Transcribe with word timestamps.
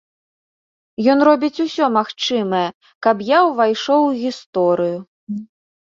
Ён 1.13 1.19
робіць 1.27 1.61
усё 1.65 1.85
магчымае, 1.99 2.63
каб 3.09 3.17
я 3.27 3.39
ўвайшоў 3.51 4.01
у 4.11 4.11
гісторыю. 4.27 4.97